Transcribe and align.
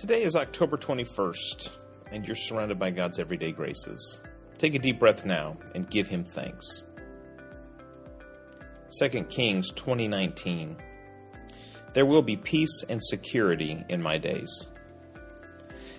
Today 0.00 0.22
is 0.22 0.34
October 0.34 0.78
21st, 0.78 1.72
and 2.10 2.26
you're 2.26 2.34
surrounded 2.34 2.78
by 2.78 2.88
God's 2.88 3.18
everyday 3.18 3.52
graces. 3.52 4.18
Take 4.56 4.74
a 4.74 4.78
deep 4.78 4.98
breath 4.98 5.26
now 5.26 5.58
and 5.74 5.90
give 5.90 6.08
Him 6.08 6.24
thanks. 6.24 6.86
2 8.98 9.24
Kings 9.24 9.70
2019 9.72 10.74
There 11.92 12.06
will 12.06 12.22
be 12.22 12.38
peace 12.38 12.82
and 12.88 13.04
security 13.04 13.84
in 13.90 14.00
my 14.00 14.16
days. 14.16 14.68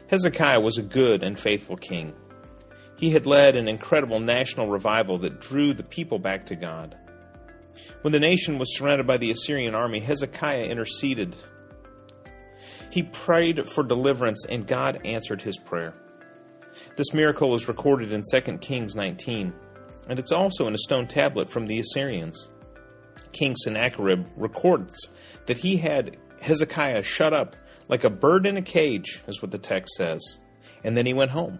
Hezekiah 0.07 0.61
was 0.61 0.79
a 0.79 0.81
good 0.81 1.21
and 1.21 1.39
faithful 1.39 1.77
king. 1.77 2.15
He 2.95 3.11
had 3.11 3.27
led 3.27 3.55
an 3.55 3.67
incredible 3.67 4.19
national 4.19 4.67
revival 4.67 5.19
that 5.19 5.41
drew 5.41 5.75
the 5.75 5.83
people 5.83 6.17
back 6.17 6.47
to 6.47 6.55
God. 6.55 6.97
When 8.01 8.13
the 8.13 8.19
nation 8.19 8.57
was 8.57 8.75
surrounded 8.75 9.05
by 9.05 9.17
the 9.17 9.29
Assyrian 9.29 9.75
army, 9.75 9.99
Hezekiah 9.99 10.65
interceded. 10.65 11.35
He 12.91 13.03
prayed 13.03 13.67
for 13.69 13.83
deliverance, 13.83 14.45
and 14.45 14.67
God 14.67 15.01
answered 15.05 15.41
his 15.41 15.57
prayer. 15.57 15.93
This 16.97 17.13
miracle 17.13 17.55
is 17.55 17.67
recorded 17.67 18.11
in 18.11 18.23
2 18.29 18.57
Kings 18.57 18.95
19, 18.95 19.53
and 20.07 20.19
it's 20.19 20.31
also 20.31 20.67
in 20.67 20.73
a 20.73 20.79
stone 20.79 21.07
tablet 21.07 21.49
from 21.49 21.67
the 21.67 21.79
Assyrians. 21.79 22.49
King 23.31 23.55
Sennacherib 23.55 24.25
records 24.35 25.09
that 25.45 25.57
he 25.57 25.77
had 25.77 26.17
Hezekiah 26.41 27.03
shut 27.03 27.33
up 27.33 27.55
like 27.87 28.03
a 28.03 28.09
bird 28.09 28.45
in 28.45 28.57
a 28.57 28.61
cage, 28.61 29.21
is 29.27 29.41
what 29.41 29.51
the 29.51 29.57
text 29.57 29.95
says, 29.95 30.39
and 30.83 30.95
then 30.97 31.05
he 31.05 31.13
went 31.13 31.31
home. 31.31 31.59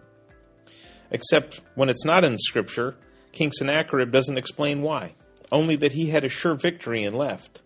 Except 1.11 1.61
when 1.75 1.89
it's 1.89 2.05
not 2.05 2.23
in 2.23 2.37
Scripture, 2.37 2.95
King 3.31 3.51
Sennacherib 3.51 4.11
doesn't 4.11 4.37
explain 4.37 4.81
why, 4.81 5.15
only 5.51 5.75
that 5.77 5.93
he 5.93 6.09
had 6.09 6.23
a 6.23 6.29
sure 6.29 6.55
victory 6.55 7.03
and 7.03 7.15
left. 7.15 7.61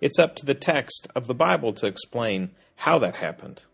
It's 0.00 0.18
up 0.18 0.36
to 0.36 0.46
the 0.46 0.54
text 0.54 1.08
of 1.14 1.26
the 1.26 1.34
Bible 1.34 1.72
to 1.74 1.86
explain 1.86 2.50
how 2.78 3.00
that 3.00 3.16
happened. 3.16 3.64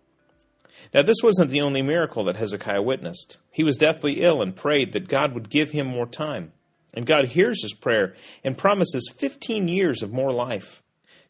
Now, 0.94 1.02
this 1.02 1.22
wasn't 1.22 1.50
the 1.50 1.60
only 1.60 1.82
miracle 1.82 2.24
that 2.24 2.36
Hezekiah 2.36 2.82
witnessed. 2.82 3.36
He 3.50 3.62
was 3.62 3.76
deathly 3.76 4.22
ill 4.22 4.40
and 4.40 4.56
prayed 4.56 4.92
that 4.92 5.08
God 5.08 5.34
would 5.34 5.50
give 5.50 5.72
him 5.72 5.86
more 5.86 6.06
time. 6.06 6.52
And 6.94 7.04
God 7.04 7.26
hears 7.26 7.60
his 7.62 7.74
prayer 7.74 8.14
and 8.42 8.56
promises 8.56 9.12
15 9.18 9.68
years 9.68 10.02
of 10.02 10.12
more 10.12 10.32
life. 10.32 10.82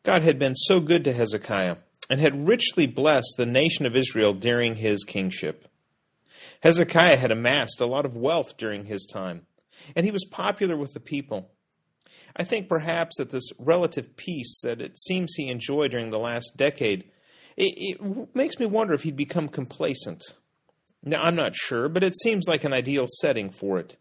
God 0.05 0.23
had 0.23 0.39
been 0.39 0.55
so 0.55 0.79
good 0.79 1.03
to 1.05 1.13
Hezekiah 1.13 1.77
and 2.09 2.21
had 2.21 2.47
richly 2.47 2.87
blessed 2.87 3.35
the 3.37 3.47
nation 3.47 3.87
of 3.87 3.97
Israel 3.97 4.35
during 4.35 4.77
his 4.77 5.03
kingship. 5.03 5.67
Hezekiah 6.61 7.17
had 7.17 7.33
amassed 7.33 7.81
a 7.81 7.87
lot 7.87 8.07
of 8.07 8.17
wealth 8.17 8.57
during 8.57 8.85
his 8.85 9.05
time, 9.05 9.47
and 9.97 10.07
he 10.07 10.13
was 10.13 10.25
popular 10.31 10.77
with 10.77 10.95
the 10.95 11.01
people. 11.01 11.51
I 12.37 12.45
think 12.45 12.69
perhaps 12.69 13.17
that 13.19 13.31
this 13.31 13.51
relative 13.59 14.17
peace 14.17 14.61
that 14.63 14.81
it 14.81 14.99
seems 14.99 15.35
he 15.35 15.49
enjoyed 15.49 15.91
during 15.91 16.11
the 16.11 16.19
last 16.19 16.53
decade, 16.57 17.11
it, 17.57 17.99
it 18.01 18.35
makes 18.35 18.59
me 18.59 18.67
wonder 18.67 18.95
if 18.95 19.03
he'd 19.03 19.17
become 19.17 19.49
complacent. 19.49 20.23
Now, 21.03 21.23
I'm 21.23 21.37
not 21.37 21.55
sure, 21.55 21.89
but 21.89 22.03
it 22.03 22.19
seems 22.19 22.49
like 22.49 22.65
an 22.65 22.73
ideal 22.73 23.07
setting 23.09 23.51
for 23.51 23.79
it. 23.79 23.97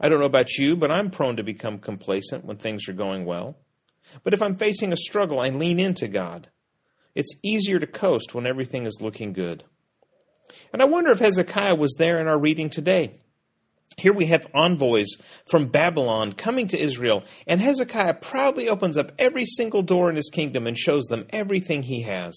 I 0.00 0.08
don't 0.08 0.18
know 0.18 0.26
about 0.26 0.54
you, 0.54 0.76
but 0.76 0.90
I'm 0.90 1.10
prone 1.10 1.36
to 1.36 1.44
become 1.44 1.78
complacent 1.78 2.44
when 2.44 2.56
things 2.56 2.88
are 2.88 2.94
going 2.94 3.24
well. 3.24 3.56
But 4.22 4.34
if 4.34 4.42
I'm 4.42 4.54
facing 4.54 4.92
a 4.92 4.96
struggle, 4.96 5.38
I 5.38 5.48
lean 5.50 5.78
into 5.78 6.08
God. 6.08 6.48
It's 7.14 7.34
easier 7.42 7.78
to 7.78 7.86
coast 7.86 8.34
when 8.34 8.46
everything 8.46 8.86
is 8.86 9.00
looking 9.00 9.32
good. 9.32 9.64
And 10.72 10.82
I 10.82 10.86
wonder 10.86 11.10
if 11.10 11.20
Hezekiah 11.20 11.76
was 11.76 11.94
there 11.98 12.18
in 12.18 12.26
our 12.26 12.38
reading 12.38 12.68
today. 12.68 13.20
Here 13.96 14.12
we 14.12 14.26
have 14.26 14.48
envoys 14.52 15.16
from 15.46 15.68
Babylon 15.68 16.32
coming 16.32 16.66
to 16.68 16.78
Israel, 16.78 17.22
and 17.46 17.60
Hezekiah 17.60 18.14
proudly 18.14 18.68
opens 18.68 18.98
up 18.98 19.12
every 19.18 19.44
single 19.44 19.82
door 19.82 20.10
in 20.10 20.16
his 20.16 20.30
kingdom 20.32 20.66
and 20.66 20.76
shows 20.76 21.04
them 21.04 21.26
everything 21.30 21.84
he 21.84 22.02
has. 22.02 22.34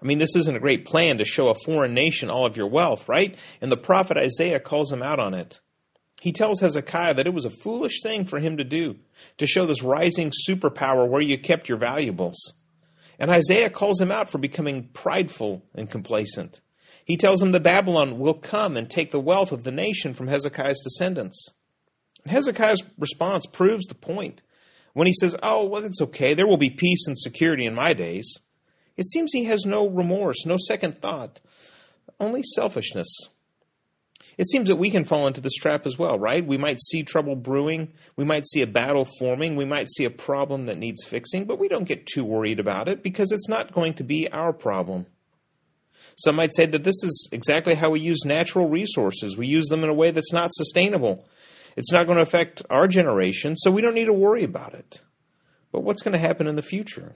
I 0.00 0.06
mean, 0.06 0.18
this 0.18 0.34
isn't 0.34 0.56
a 0.56 0.60
great 0.60 0.86
plan 0.86 1.18
to 1.18 1.24
show 1.24 1.48
a 1.48 1.54
foreign 1.54 1.92
nation 1.92 2.30
all 2.30 2.46
of 2.46 2.56
your 2.56 2.68
wealth, 2.68 3.08
right? 3.08 3.36
And 3.60 3.70
the 3.70 3.76
prophet 3.76 4.16
Isaiah 4.16 4.60
calls 4.60 4.90
him 4.92 5.02
out 5.02 5.20
on 5.20 5.34
it. 5.34 5.60
He 6.20 6.32
tells 6.32 6.60
Hezekiah 6.60 7.14
that 7.14 7.26
it 7.26 7.34
was 7.34 7.44
a 7.44 7.50
foolish 7.50 8.02
thing 8.02 8.24
for 8.24 8.38
him 8.38 8.58
to 8.58 8.64
do, 8.64 8.96
to 9.38 9.46
show 9.46 9.66
this 9.66 9.82
rising 9.82 10.32
superpower 10.48 11.08
where 11.08 11.22
you 11.22 11.38
kept 11.38 11.68
your 11.68 11.78
valuables. 11.78 12.54
And 13.18 13.30
Isaiah 13.30 13.70
calls 13.70 14.00
him 14.00 14.10
out 14.10 14.30
for 14.30 14.38
becoming 14.38 14.88
prideful 14.92 15.62
and 15.74 15.90
complacent. 15.90 16.60
He 17.04 17.16
tells 17.16 17.42
him 17.42 17.52
that 17.52 17.62
Babylon 17.62 18.18
will 18.18 18.34
come 18.34 18.76
and 18.76 18.88
take 18.88 19.10
the 19.10 19.20
wealth 19.20 19.52
of 19.52 19.64
the 19.64 19.72
nation 19.72 20.14
from 20.14 20.28
Hezekiah's 20.28 20.80
descendants. 20.80 21.54
Hezekiah's 22.26 22.82
response 22.98 23.46
proves 23.46 23.86
the 23.86 23.94
point. 23.94 24.42
When 24.92 25.06
he 25.06 25.12
says, 25.12 25.36
Oh, 25.42 25.64
well, 25.64 25.84
it's 25.84 26.02
okay, 26.02 26.34
there 26.34 26.46
will 26.46 26.56
be 26.56 26.70
peace 26.70 27.06
and 27.06 27.18
security 27.18 27.66
in 27.66 27.74
my 27.74 27.94
days, 27.94 28.38
it 29.00 29.08
seems 29.08 29.32
he 29.32 29.44
has 29.44 29.64
no 29.64 29.88
remorse, 29.88 30.44
no 30.44 30.58
second 30.58 31.00
thought, 31.00 31.40
only 32.20 32.42
selfishness. 32.42 33.08
It 34.36 34.46
seems 34.46 34.68
that 34.68 34.76
we 34.76 34.90
can 34.90 35.06
fall 35.06 35.26
into 35.26 35.40
this 35.40 35.54
trap 35.54 35.86
as 35.86 35.98
well, 35.98 36.18
right? 36.18 36.46
We 36.46 36.58
might 36.58 36.82
see 36.82 37.02
trouble 37.02 37.34
brewing, 37.34 37.94
we 38.16 38.26
might 38.26 38.46
see 38.46 38.60
a 38.60 38.66
battle 38.66 39.08
forming, 39.18 39.56
we 39.56 39.64
might 39.64 39.90
see 39.90 40.04
a 40.04 40.10
problem 40.10 40.66
that 40.66 40.76
needs 40.76 41.02
fixing, 41.02 41.46
but 41.46 41.58
we 41.58 41.66
don't 41.66 41.88
get 41.88 42.04
too 42.04 42.24
worried 42.24 42.60
about 42.60 42.88
it 42.88 43.02
because 43.02 43.32
it's 43.32 43.48
not 43.48 43.72
going 43.72 43.94
to 43.94 44.04
be 44.04 44.30
our 44.30 44.52
problem. 44.52 45.06
Some 46.18 46.36
might 46.36 46.54
say 46.54 46.66
that 46.66 46.84
this 46.84 47.02
is 47.02 47.30
exactly 47.32 47.76
how 47.76 47.88
we 47.88 48.00
use 48.00 48.26
natural 48.26 48.68
resources. 48.68 49.34
We 49.34 49.46
use 49.46 49.68
them 49.68 49.82
in 49.82 49.88
a 49.88 49.94
way 49.94 50.10
that's 50.10 50.34
not 50.34 50.52
sustainable. 50.52 51.26
It's 51.74 51.90
not 51.90 52.04
going 52.04 52.16
to 52.16 52.22
affect 52.22 52.62
our 52.68 52.86
generation, 52.86 53.56
so 53.56 53.70
we 53.70 53.80
don't 53.80 53.94
need 53.94 54.06
to 54.06 54.12
worry 54.12 54.44
about 54.44 54.74
it. 54.74 55.00
But 55.72 55.84
what's 55.84 56.02
going 56.02 56.12
to 56.12 56.18
happen 56.18 56.46
in 56.46 56.56
the 56.56 56.62
future? 56.62 57.14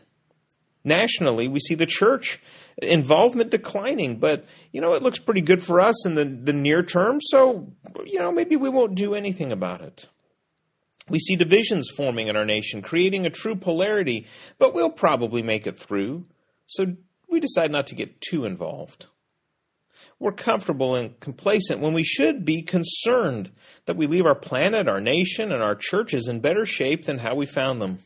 Nationally, 0.84 1.48
we 1.48 1.60
see 1.60 1.74
the 1.74 1.86
church 1.86 2.38
involvement 2.78 3.50
declining, 3.50 4.16
but 4.16 4.44
you 4.70 4.80
know, 4.80 4.92
it 4.92 5.02
looks 5.02 5.18
pretty 5.18 5.40
good 5.40 5.62
for 5.62 5.80
us 5.80 6.04
in 6.04 6.14
the, 6.14 6.24
the 6.24 6.52
near 6.52 6.82
term, 6.82 7.20
so 7.20 7.72
you 8.04 8.18
know, 8.18 8.30
maybe 8.30 8.56
we 8.56 8.68
won't 8.68 8.94
do 8.94 9.14
anything 9.14 9.50
about 9.50 9.80
it. 9.80 10.08
We 11.08 11.18
see 11.18 11.36
divisions 11.36 11.90
forming 11.94 12.28
in 12.28 12.36
our 12.36 12.44
nation, 12.44 12.82
creating 12.82 13.26
a 13.26 13.30
true 13.30 13.56
polarity, 13.56 14.26
but 14.58 14.74
we'll 14.74 14.90
probably 14.90 15.42
make 15.42 15.66
it 15.66 15.78
through. 15.78 16.24
So 16.66 16.96
we 17.28 17.40
decide 17.40 17.70
not 17.70 17.86
to 17.88 17.94
get 17.94 18.20
too 18.20 18.44
involved. 18.44 19.06
We're 20.18 20.32
comfortable 20.32 20.94
and 20.94 21.18
complacent 21.20 21.80
when 21.80 21.92
we 21.92 22.04
should 22.04 22.44
be 22.44 22.62
concerned 22.62 23.50
that 23.86 23.96
we 23.96 24.06
leave 24.06 24.24
our 24.24 24.34
planet, 24.34 24.88
our 24.88 25.00
nation, 25.00 25.52
and 25.52 25.62
our 25.62 25.74
churches 25.74 26.28
in 26.28 26.40
better 26.40 26.64
shape 26.64 27.04
than 27.04 27.18
how 27.18 27.34
we 27.34 27.46
found 27.46 27.82
them. 27.82 27.98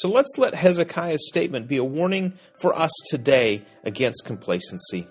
So 0.00 0.08
let's 0.08 0.38
let 0.38 0.54
Hezekiah's 0.54 1.28
statement 1.28 1.68
be 1.68 1.76
a 1.76 1.84
warning 1.84 2.32
for 2.58 2.74
us 2.74 2.90
today 3.10 3.60
against 3.84 4.24
complacency. 4.24 5.06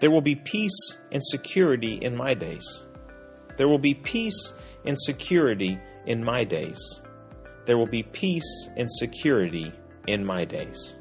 There 0.00 0.10
will 0.10 0.22
be 0.22 0.36
peace 0.36 0.96
and 1.12 1.22
security 1.22 1.96
in 1.96 2.16
my 2.16 2.32
days. 2.32 2.86
There 3.58 3.68
will 3.68 3.78
be 3.78 3.92
peace 3.92 4.54
and 4.86 4.98
security 4.98 5.78
in 6.06 6.24
my 6.24 6.44
days. 6.44 7.02
There 7.66 7.76
will 7.76 7.86
be 7.86 8.02
peace 8.02 8.70
and 8.74 8.90
security 8.90 9.70
in 10.06 10.24
my 10.24 10.46
days. 10.46 10.96